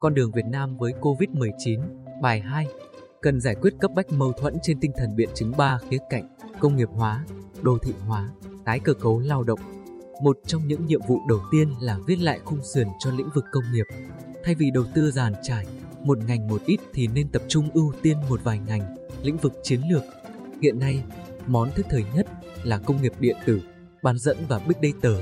[0.00, 1.80] Con đường Việt Nam với Covid-19,
[2.22, 2.66] bài 2.
[3.22, 6.36] Cần giải quyết cấp bách mâu thuẫn trên tinh thần biện chứng 3 khía cạnh,
[6.60, 7.24] công nghiệp hóa,
[7.62, 8.30] đô thị hóa,
[8.64, 9.60] tái cơ cấu lao động.
[10.22, 13.44] Một trong những nhiệm vụ đầu tiên là viết lại khung sườn cho lĩnh vực
[13.52, 13.84] công nghiệp.
[14.44, 15.66] Thay vì đầu tư giàn trải,
[16.02, 19.52] một ngành một ít thì nên tập trung ưu tiên một vài ngành, lĩnh vực
[19.62, 20.02] chiến lược.
[20.62, 21.02] Hiện nay,
[21.46, 22.26] món thức thời nhất
[22.62, 23.60] là công nghiệp điện tử,
[24.02, 25.18] bán dẫn và big data,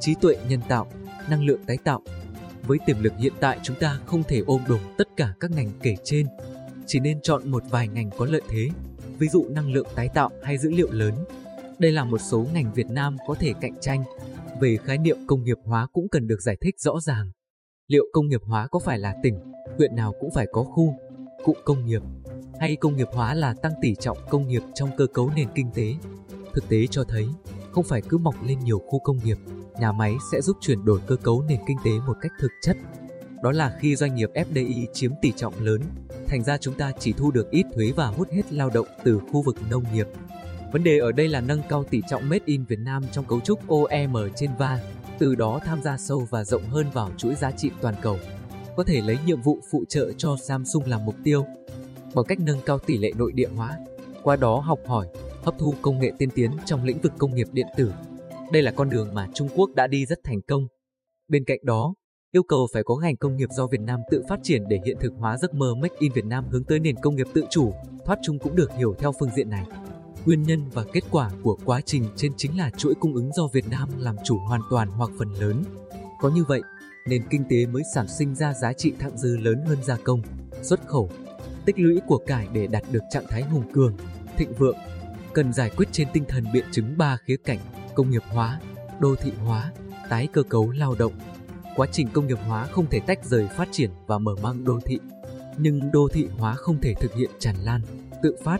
[0.00, 0.86] trí tuệ nhân tạo,
[1.30, 2.02] năng lượng tái tạo.
[2.68, 5.70] Với tiềm lực hiện tại chúng ta không thể ôm đồm tất cả các ngành
[5.82, 6.26] kể trên,
[6.86, 8.68] chỉ nên chọn một vài ngành có lợi thế,
[9.18, 11.14] ví dụ năng lượng tái tạo hay dữ liệu lớn.
[11.78, 14.04] Đây là một số ngành Việt Nam có thể cạnh tranh.
[14.60, 17.30] Về khái niệm công nghiệp hóa cũng cần được giải thích rõ ràng.
[17.86, 19.38] Liệu công nghiệp hóa có phải là tỉnh,
[19.76, 20.94] huyện nào cũng phải có khu,
[21.44, 22.02] cụm công nghiệp,
[22.60, 25.70] hay công nghiệp hóa là tăng tỷ trọng công nghiệp trong cơ cấu nền kinh
[25.74, 25.94] tế?
[26.54, 27.28] Thực tế cho thấy,
[27.72, 29.38] không phải cứ mọc lên nhiều khu công nghiệp,
[29.80, 32.76] nhà máy sẽ giúp chuyển đổi cơ cấu nền kinh tế một cách thực chất.
[33.42, 35.82] Đó là khi doanh nghiệp FDI chiếm tỷ trọng lớn,
[36.26, 39.20] thành ra chúng ta chỉ thu được ít thuế và hút hết lao động từ
[39.32, 40.06] khu vực nông nghiệp.
[40.72, 43.40] Vấn đề ở đây là nâng cao tỷ trọng Made in Việt Nam trong cấu
[43.40, 44.80] trúc OEM trên va,
[45.18, 48.18] từ đó tham gia sâu và rộng hơn vào chuỗi giá trị toàn cầu.
[48.76, 51.46] Có thể lấy nhiệm vụ phụ trợ cho Samsung làm mục tiêu,
[52.14, 53.78] bằng cách nâng cao tỷ lệ nội địa hóa,
[54.22, 55.06] qua đó học hỏi,
[55.44, 57.92] hấp thu công nghệ tiên tiến trong lĩnh vực công nghiệp điện tử.
[58.52, 60.66] Đây là con đường mà Trung Quốc đã đi rất thành công.
[61.28, 61.94] Bên cạnh đó,
[62.32, 64.96] yêu cầu phải có ngành công nghiệp do Việt Nam tự phát triển để hiện
[65.00, 67.72] thực hóa giấc mơ Make in Việt Nam hướng tới nền công nghiệp tự chủ,
[68.04, 69.64] thoát chung cũng được hiểu theo phương diện này.
[70.26, 73.48] Nguyên nhân và kết quả của quá trình trên chính là chuỗi cung ứng do
[73.52, 75.62] Việt Nam làm chủ hoàn toàn hoặc phần lớn.
[76.20, 76.62] Có như vậy,
[77.08, 80.22] nền kinh tế mới sản sinh ra giá trị thặng dư lớn hơn gia công,
[80.62, 81.10] xuất khẩu,
[81.64, 83.96] tích lũy của cải để đạt được trạng thái hùng cường,
[84.36, 84.76] thịnh vượng.
[85.32, 87.58] Cần giải quyết trên tinh thần biện chứng ba khía cạnh,
[87.98, 88.60] công nghiệp hóa,
[89.00, 89.72] đô thị hóa,
[90.08, 91.12] tái cơ cấu lao động.
[91.76, 94.80] Quá trình công nghiệp hóa không thể tách rời phát triển và mở mang đô
[94.84, 94.98] thị,
[95.56, 97.80] nhưng đô thị hóa không thể thực hiện tràn lan,
[98.22, 98.58] tự phát,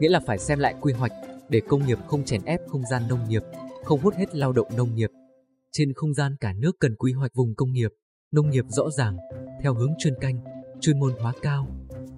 [0.00, 1.12] nghĩa là phải xem lại quy hoạch
[1.48, 3.42] để công nghiệp không chèn ép không gian nông nghiệp,
[3.84, 5.10] không hút hết lao động nông nghiệp.
[5.72, 7.90] Trên không gian cả nước cần quy hoạch vùng công nghiệp,
[8.32, 9.16] nông nghiệp rõ ràng,
[9.62, 10.40] theo hướng chuyên canh,
[10.80, 11.66] chuyên môn hóa cao.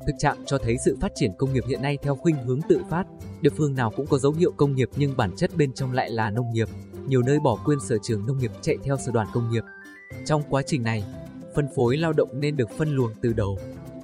[0.07, 2.81] Thực trạng cho thấy sự phát triển công nghiệp hiện nay theo khuynh hướng tự
[2.91, 3.05] phát,
[3.41, 6.11] địa phương nào cũng có dấu hiệu công nghiệp nhưng bản chất bên trong lại
[6.11, 6.69] là nông nghiệp.
[7.07, 9.65] Nhiều nơi bỏ quên sở trường nông nghiệp chạy theo sở đoàn công nghiệp.
[10.27, 11.05] Trong quá trình này,
[11.55, 13.59] phân phối lao động nên được phân luồng từ đầu.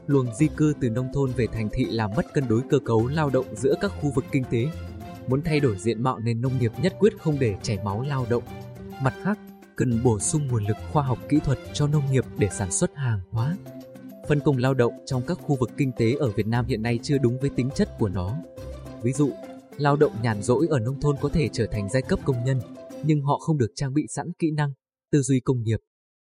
[0.06, 3.06] Luồng di cư từ nông thôn về thành thị làm mất cân đối cơ cấu
[3.06, 4.66] lao động giữa các khu vực kinh tế.
[5.26, 8.26] Muốn thay đổi diện mạo nền nông nghiệp nhất quyết không để chảy máu lao
[8.30, 8.42] động.
[9.02, 9.38] Mặt khác,
[9.76, 12.96] cần bổ sung nguồn lực khoa học kỹ thuật cho nông nghiệp để sản xuất
[12.96, 13.56] hàng hóa.
[14.28, 16.98] Phân công lao động trong các khu vực kinh tế ở Việt Nam hiện nay
[17.02, 18.36] chưa đúng với tính chất của nó.
[19.02, 19.30] Ví dụ,
[19.76, 22.60] lao động nhàn rỗi ở nông thôn có thể trở thành giai cấp công nhân,
[23.02, 24.72] nhưng họ không được trang bị sẵn kỹ năng,
[25.12, 25.80] tư duy công nghiệp.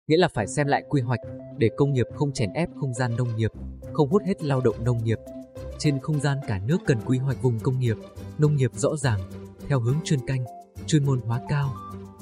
[0.06, 1.20] Nghĩa là phải xem lại quy hoạch
[1.58, 3.52] để công nghiệp không chèn ép không gian nông nghiệp,
[3.92, 5.18] không hút hết lao động nông nghiệp.
[5.78, 7.96] Trên không gian cả nước cần quy hoạch vùng công nghiệp,
[8.38, 9.20] nông nghiệp rõ ràng,
[9.68, 10.44] theo hướng chuyên canh,
[10.86, 11.74] chuyên môn hóa cao.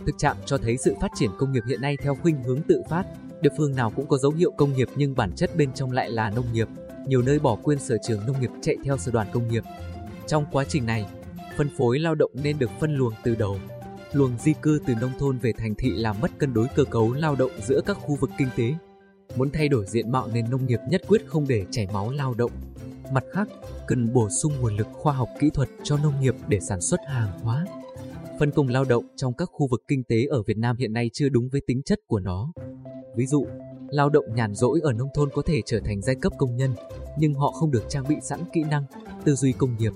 [0.07, 2.83] Thực trạng cho thấy sự phát triển công nghiệp hiện nay theo khuynh hướng tự
[2.91, 3.05] phát,
[3.41, 6.11] địa phương nào cũng có dấu hiệu công nghiệp nhưng bản chất bên trong lại
[6.11, 6.69] là nông nghiệp.
[7.07, 9.65] Nhiều nơi bỏ quên sở trường nông nghiệp chạy theo sở đoàn công nghiệp.
[10.27, 11.07] Trong quá trình này,
[11.57, 13.59] phân phối lao động nên được phân luồng từ đầu.
[14.13, 17.13] Luồng di cư từ nông thôn về thành thị làm mất cân đối cơ cấu
[17.13, 18.75] lao động giữa các khu vực kinh tế.
[19.37, 22.35] Muốn thay đổi diện mạo nền nông nghiệp nhất quyết không để chảy máu lao
[22.35, 22.51] động.
[23.13, 23.49] Mặt khác,
[23.87, 27.01] cần bổ sung nguồn lực khoa học kỹ thuật cho nông nghiệp để sản xuất
[27.09, 27.67] hàng hóa.
[28.39, 31.11] Phân công lao động trong các khu vực kinh tế ở Việt Nam hiện nay
[31.13, 32.53] chưa đúng với tính chất của nó.
[33.17, 33.47] Ví dụ,
[33.91, 36.71] lao động nhàn rỗi ở nông thôn có thể trở thành giai cấp công nhân,
[37.19, 38.85] nhưng họ không được trang bị sẵn kỹ năng,
[39.25, 39.93] tư duy công nghiệp,